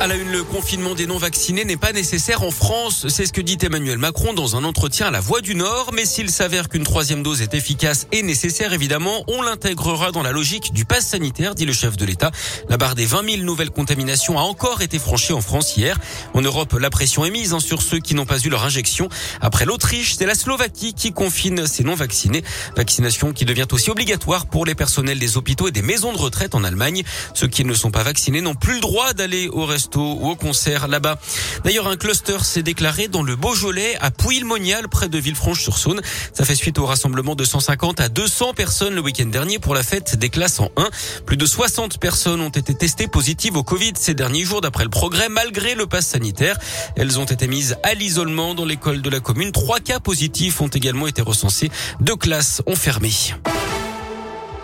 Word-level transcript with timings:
À 0.00 0.06
la 0.06 0.14
une, 0.14 0.30
le 0.30 0.44
confinement 0.44 0.94
des 0.94 1.08
non-vaccinés 1.08 1.64
n'est 1.64 1.76
pas 1.76 1.92
nécessaire 1.92 2.44
en 2.44 2.52
France. 2.52 3.08
C'est 3.08 3.26
ce 3.26 3.32
que 3.32 3.40
dit 3.40 3.58
Emmanuel 3.60 3.98
Macron 3.98 4.32
dans 4.32 4.54
un 4.54 4.62
entretien 4.62 5.08
à 5.08 5.10
la 5.10 5.18
Voix 5.18 5.40
du 5.40 5.56
Nord. 5.56 5.90
Mais 5.92 6.04
s'il 6.04 6.30
s'avère 6.30 6.68
qu'une 6.68 6.84
troisième 6.84 7.24
dose 7.24 7.42
est 7.42 7.52
efficace 7.52 8.06
et 8.12 8.22
nécessaire, 8.22 8.72
évidemment, 8.72 9.24
on 9.26 9.42
l'intégrera 9.42 10.12
dans 10.12 10.22
la 10.22 10.30
logique 10.30 10.72
du 10.72 10.84
pass 10.84 11.04
sanitaire, 11.04 11.56
dit 11.56 11.64
le 11.64 11.72
chef 11.72 11.96
de 11.96 12.04
l'État. 12.04 12.30
La 12.68 12.76
barre 12.76 12.94
des 12.94 13.06
20 13.06 13.28
000 13.28 13.42
nouvelles 13.42 13.72
contaminations 13.72 14.38
a 14.38 14.42
encore 14.42 14.82
été 14.82 15.00
franchie 15.00 15.32
en 15.32 15.40
France 15.40 15.76
hier. 15.76 15.98
En 16.32 16.42
Europe, 16.42 16.74
la 16.78 16.90
pression 16.90 17.24
est 17.24 17.30
mise 17.30 17.52
hein, 17.52 17.58
sur 17.58 17.82
ceux 17.82 17.98
qui 17.98 18.14
n'ont 18.14 18.26
pas 18.26 18.38
eu 18.38 18.50
leur 18.50 18.62
injection. 18.62 19.08
Après 19.40 19.64
l'Autriche, 19.64 20.14
c'est 20.16 20.26
la 20.26 20.36
Slovaquie 20.36 20.94
qui 20.94 21.10
confine 21.10 21.66
ses 21.66 21.82
non-vaccinés. 21.82 22.44
Vaccination 22.76 23.32
qui 23.32 23.44
devient 23.44 23.66
aussi 23.72 23.90
obligatoire 23.90 24.46
pour 24.46 24.64
les 24.64 24.76
personnels 24.76 25.18
des 25.18 25.36
hôpitaux 25.36 25.66
et 25.66 25.72
des 25.72 25.82
maisons 25.82 26.12
de 26.12 26.18
retraite 26.18 26.54
en 26.54 26.62
Allemagne. 26.62 27.02
Ceux 27.34 27.48
qui 27.48 27.64
ne 27.64 27.74
sont 27.74 27.90
pas 27.90 28.04
vaccinés 28.04 28.42
n'ont 28.42 28.54
plus 28.54 28.74
le 28.74 28.80
droit 28.80 29.12
d'aller 29.12 29.48
au 29.48 29.66
restaurant 29.66 29.87
ou 29.96 30.30
au 30.30 30.36
concert 30.36 30.88
là-bas. 30.88 31.18
D'ailleurs, 31.64 31.88
un 31.88 31.96
cluster 31.96 32.38
s'est 32.42 32.62
déclaré 32.62 33.08
dans 33.08 33.22
le 33.22 33.36
Beaujolais 33.36 33.96
à 34.00 34.10
Pouilly-Monial, 34.10 34.88
près 34.88 35.08
de 35.08 35.18
Villefranche-sur-Saône. 35.18 36.00
Ça 36.32 36.44
fait 36.44 36.54
suite 36.54 36.78
au 36.78 36.86
rassemblement 36.86 37.34
de 37.34 37.44
150 37.44 38.00
à 38.00 38.08
200 38.08 38.54
personnes 38.54 38.94
le 38.94 39.00
week-end 39.00 39.26
dernier 39.26 39.58
pour 39.58 39.74
la 39.74 39.82
fête 39.82 40.16
des 40.16 40.28
classes 40.28 40.60
en 40.60 40.70
1. 40.76 40.88
Plus 41.26 41.36
de 41.36 41.46
60 41.46 41.98
personnes 41.98 42.40
ont 42.40 42.48
été 42.48 42.74
testées 42.74 43.08
positives 43.08 43.56
au 43.56 43.62
Covid 43.62 43.92
ces 43.96 44.14
derniers 44.14 44.44
jours 44.44 44.60
d'après 44.60 44.84
le 44.84 44.90
progrès, 44.90 45.28
malgré 45.28 45.74
le 45.74 45.86
pass 45.86 46.06
sanitaire. 46.06 46.58
Elles 46.96 47.18
ont 47.18 47.24
été 47.24 47.46
mises 47.46 47.76
à 47.82 47.94
l'isolement 47.94 48.54
dans 48.54 48.64
l'école 48.64 49.02
de 49.02 49.10
la 49.10 49.20
commune. 49.20 49.52
Trois 49.52 49.80
cas 49.80 50.00
positifs 50.00 50.60
ont 50.60 50.68
également 50.68 51.06
été 51.06 51.22
recensés. 51.22 51.70
Deux 52.00 52.16
classes 52.16 52.62
ont 52.66 52.76
fermé. 52.76 53.12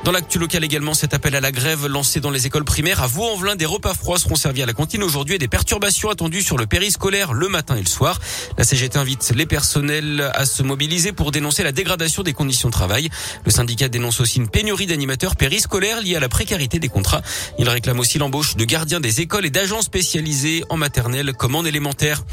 Dans 0.04 0.12
l'actu 0.12 0.38
local 0.38 0.62
également, 0.62 0.92
cet 0.92 1.14
appel 1.14 1.34
à 1.34 1.40
la 1.40 1.50
grève 1.50 1.86
lancé 1.86 2.20
dans 2.20 2.30
les 2.30 2.46
écoles 2.46 2.64
primaires 2.64 3.02
à 3.02 3.06
Vaux-en-Velin, 3.06 3.56
des 3.56 3.64
repas 3.64 3.94
froids 3.94 4.18
seront 4.18 4.34
servis 4.34 4.62
à 4.62 4.66
la 4.66 4.74
cantine 4.74 5.02
aujourd'hui 5.02 5.36
et 5.36 5.38
des 5.38 5.48
perturbations 5.48 6.10
attendues 6.10 6.42
sur 6.42 6.58
le 6.58 6.66
périscolaire 6.66 7.32
le 7.32 7.48
matin 7.48 7.74
et 7.74 7.80
le 7.80 7.86
soir. 7.86 8.20
La 8.58 8.64
CGT 8.64 8.98
invite 8.98 9.32
les 9.34 9.46
personnels 9.46 10.30
à 10.34 10.44
se 10.44 10.62
mobiliser 10.62 11.12
pour 11.12 11.30
dénoncer 11.30 11.62
la 11.62 11.72
dégradation 11.72 12.22
des 12.22 12.34
conditions 12.34 12.68
de 12.68 12.74
travail. 12.74 13.08
Le 13.46 13.50
syndicat 13.50 13.88
dénonce 13.88 14.20
aussi 14.20 14.40
une 14.40 14.50
pénurie 14.50 14.84
d'animateurs 14.84 15.36
périscolaires 15.36 16.02
liée 16.02 16.16
à 16.16 16.20
la 16.20 16.28
précarité 16.28 16.78
des 16.78 16.88
contrats. 16.88 17.22
Il 17.58 17.66
réclame 17.66 17.98
aussi 17.98 18.18
l'embauche 18.18 18.56
de 18.56 18.64
gardiens 18.66 19.00
des 19.00 19.22
écoles 19.22 19.46
et 19.46 19.50
d'agents 19.50 19.80
spécialisés 19.80 20.64
en 20.68 20.76
maternelle 20.76 21.32
comme 21.32 21.54
en 21.54 21.64
élémentaire. 21.64 22.24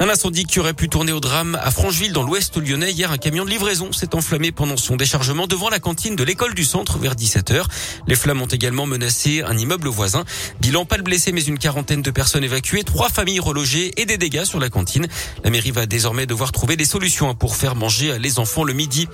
Un 0.00 0.08
incendie 0.08 0.44
qui 0.44 0.60
aurait 0.60 0.74
pu 0.74 0.88
tourner 0.88 1.10
au 1.10 1.18
drame 1.18 1.58
à 1.60 1.72
Francheville 1.72 2.12
dans 2.12 2.22
l'ouest 2.22 2.56
lyonnais. 2.56 2.92
Hier, 2.92 3.10
un 3.10 3.18
camion 3.18 3.44
de 3.44 3.50
livraison 3.50 3.90
s'est 3.90 4.14
enflammé 4.14 4.52
pendant 4.52 4.76
son 4.76 4.94
déchargement 4.94 5.48
devant 5.48 5.70
la 5.70 5.80
cantine 5.80 6.14
de 6.14 6.22
l'école 6.22 6.54
du 6.54 6.62
centre 6.62 6.98
vers 6.98 7.16
17h. 7.16 7.64
Les 8.06 8.14
flammes 8.14 8.40
ont 8.40 8.46
également 8.46 8.86
menacé 8.86 9.42
un 9.42 9.58
immeuble 9.58 9.88
voisin. 9.88 10.24
Bilan 10.60 10.84
pas 10.84 10.98
de 10.98 11.02
blessés 11.02 11.32
mais 11.32 11.42
une 11.42 11.58
quarantaine 11.58 12.00
de 12.00 12.12
personnes 12.12 12.44
évacuées, 12.44 12.84
trois 12.84 13.08
familles 13.08 13.40
relogées 13.40 14.00
et 14.00 14.06
des 14.06 14.18
dégâts 14.18 14.44
sur 14.44 14.60
la 14.60 14.70
cantine. 14.70 15.08
La 15.42 15.50
mairie 15.50 15.72
va 15.72 15.86
désormais 15.86 16.26
devoir 16.26 16.52
trouver 16.52 16.76
des 16.76 16.84
solutions 16.84 17.34
pour 17.34 17.56
faire 17.56 17.74
manger 17.74 18.20
les 18.20 18.38
enfants 18.38 18.62
le 18.62 18.74
midi. 18.74 19.08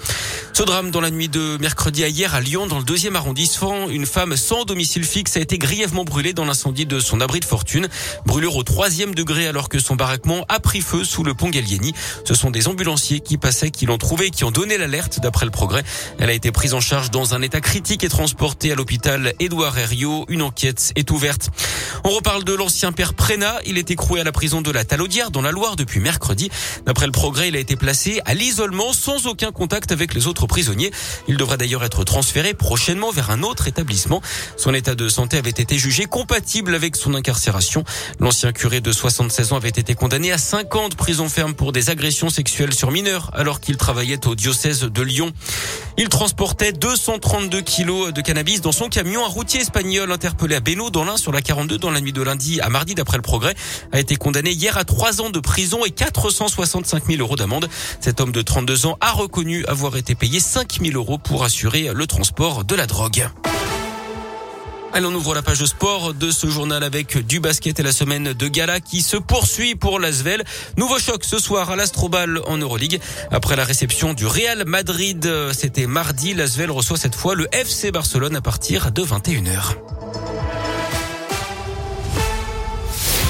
Ce 0.53 0.63
drame 0.63 0.91
dans 0.91 1.01
la 1.01 1.11
nuit 1.11 1.29
de 1.29 1.57
mercredi 1.63 2.05
à 2.05 2.09
hier 2.09 2.35
à 2.35 2.43
Lyon, 2.43 2.67
dans 2.67 2.79
le 2.79 2.85
deuxième 2.85 3.17
arrondissement, 3.17 3.89
une 3.89 4.05
femme 4.05 4.37
sans 4.37 4.65
domicile 4.67 5.05
fixe 5.05 5.39
a 5.39 5.41
été 5.41 5.57
grièvement 5.57 6.05
brûlée 6.05 6.35
dans 6.35 6.45
l'incendie 6.45 6.85
de 6.85 7.01
son 7.01 7.23
abri 7.23 7.41
de 7.41 7.47
fortune. 7.47 7.89
Brûlure 8.27 8.55
au 8.57 8.63
troisième 8.63 9.15
degré 9.15 9.47
alors 9.47 9.71
que 9.71 9.79
son 9.79 9.97
baraquement 9.97 10.45
feu 10.81 11.05
sous 11.05 11.25
le 11.25 11.35
pont 11.35 11.51
Gallieni. 11.51 11.95
Ce 12.25 12.35
sont 12.35 12.51
des 12.51 12.69
ambulanciers 12.69 13.21
qui 13.21 13.39
passaient, 13.39 13.71
qui 13.71 13.87
l'ont 13.87 13.99
trouvé, 13.99 14.31
qui 14.31 14.45
ont 14.45 14.51
donné 14.51 14.79
l'alerte 14.79 15.21
d'après 15.21 15.47
le 15.47 15.51
progrès. 15.51 15.85
Elle 16.19 16.31
a 16.31 16.33
été 16.33 16.53
prise 16.53 16.75
en 16.75 16.81
charge 16.81 17.11
dans 17.11 17.35
un 17.35 17.43
état 17.43 17.61
critique 17.61 18.05
et 18.05 18.09
transportée 18.09 18.73
à 18.73 18.75
l'hôpital 18.75 19.35
Édouard 19.41 19.77
Herriot. 19.79 20.25
Une 20.29 20.43
enquête 20.43 20.93
est 20.97 21.11
ouverte. 21.11 21.51
On 22.05 22.11
reparle 22.11 22.45
de 22.45 22.55
l'ancien 22.55 22.93
père 22.93 23.15
Prénat. 23.15 23.59
Il 23.67 23.79
est 23.79 23.91
écroué 23.91 24.21
à 24.21 24.25
la 24.25 24.33
prison 24.33 24.61
de 24.61 24.71
la 24.71 24.85
Talaudière 24.85 25.31
dans 25.31 25.43
la 25.43 25.51
Loire 25.51 25.77
depuis 25.77 26.01
mercredi. 26.01 26.51
D'après 26.87 27.07
le 27.07 27.13
progrès, 27.13 27.49
il 27.49 27.57
a 27.57 27.59
été 27.61 27.77
placé 27.77 28.21
à 28.25 28.35
l'isolement 28.35 28.93
sans 28.93 29.27
aucun 29.27 29.53
contact 29.53 29.93
avec 29.93 30.15
les 30.15 30.27
autres 30.27 30.47
prisonniers. 30.47 30.91
Il 31.29 31.37
devrait 31.37 31.57
d'ailleurs 31.57 31.85
être 31.85 32.05
transféré 32.05 32.55
prochainement 32.55 33.11
vers 33.11 33.31
un 33.31 33.43
autre 33.43 33.69
établissement. 33.69 34.21
Son 34.57 34.75
état 34.75 34.95
de 34.95 35.09
santé 35.09 35.39
avait 35.39 35.51
été 35.51 35.79
jugé 35.79 36.07
compatible 36.07 36.75
avec 36.75 36.97
son 36.97 37.15
incarcération. 37.15 37.85
L'ancien 38.21 38.53
curé 38.53 38.81
de 38.81 38.93
76 38.93 39.53
ans 39.53 39.57
avait 39.57 39.69
été 39.69 39.95
condamné 39.95 40.33
à 40.33 40.39
5 40.39 40.64
5 40.65 40.77
ans 40.77 40.89
de 40.89 41.53
pour 41.53 41.73
des 41.73 41.91
agressions 41.91 42.31
sexuelles 42.31 42.73
sur 42.73 42.91
mineurs 42.91 43.31
alors 43.35 43.61
qu'il 43.61 43.77
travaillait 43.77 44.27
au 44.27 44.35
diocèse 44.35 44.81
de 44.81 45.03
Lyon. 45.03 45.31
Il 45.99 46.09
transportait 46.09 46.73
232 46.73 47.61
kilos 47.61 48.15
de 48.15 48.23
cannabis 48.23 48.63
dans 48.63 48.73
son 48.73 48.89
camion. 48.89 49.27
Un 49.27 49.29
routier 49.29 49.61
espagnol 49.61 50.11
interpellé 50.11 50.55
à 50.55 50.61
Beno 50.61 50.89
dans 50.89 51.05
l'un 51.05 51.19
sur 51.19 51.33
la 51.33 51.43
42 51.43 51.77
dans 51.77 51.91
la 51.91 52.01
nuit 52.01 52.15
de 52.15 52.23
lundi 52.23 52.63
à 52.63 52.71
mardi 52.71 52.95
d'après 52.95 53.19
le 53.19 53.23
progrès 53.23 53.55
a 53.93 54.01
été 54.01 54.17
condamné 54.17 54.53
hier 54.53 54.79
à 54.79 54.85
3 54.85 55.21
ans 55.21 55.29
de 55.29 55.41
prison 55.41 55.85
et 55.85 55.91
465 55.91 57.05
000 57.09 57.21
euros 57.21 57.37
d'amende. 57.37 57.69
Cet 58.01 58.23
homme 58.23 58.33
de 58.33 58.41
32 58.41 58.87
ans 58.87 58.97
a 59.03 59.13
reconnu 59.13 59.67
avoir 59.67 59.99
été 59.99 60.15
payé 60.15 60.41
5 60.41 60.81
000 60.81 60.97
euros 60.97 61.19
pour 61.19 61.45
assurer 61.45 61.91
le 61.93 62.07
transport 62.07 62.65
de 62.65 62.75
la 62.75 62.87
drogue. 62.87 63.29
Allez, 64.97 65.07
on 65.07 65.15
ouvre 65.15 65.35
la 65.35 65.43
page 65.43 65.65
sport 65.65 66.15
de 66.15 66.31
ce 66.31 66.47
journal 66.47 66.85
avec 66.85 67.27
du 67.27 67.41
basket 67.41 67.81
et 67.81 67.83
la 67.83 67.91
semaine 67.91 68.33
de 68.33 68.47
gala 68.47 68.79
qui 68.79 69.03
se 69.03 69.17
poursuit 69.17 69.75
pour 69.75 69.99
l'Asvel. 69.99 70.45
Nouveau 70.77 71.01
choc 71.01 71.25
ce 71.25 71.41
soir 71.41 71.69
à 71.69 71.75
l'Astrobal 71.75 72.41
en 72.47 72.59
Euroleague. 72.59 73.01
Après 73.33 73.57
la 73.57 73.65
réception 73.65 74.15
du 74.15 74.25
Real 74.25 74.65
Madrid, 74.67 75.29
c'était 75.53 75.89
mardi. 75.89 76.33
L'Asvel 76.33 76.71
reçoit 76.71 76.97
cette 76.97 77.17
fois 77.17 77.35
le 77.35 77.49
FC 77.53 77.91
Barcelone 77.91 78.37
à 78.37 78.41
partir 78.41 78.93
de 78.93 79.03
21h. 79.03 79.75